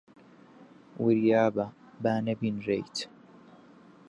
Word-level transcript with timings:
وریا 1.03 1.45
بە 1.55 1.65
با 2.03 2.13
نەبینرێیت. 2.25 2.95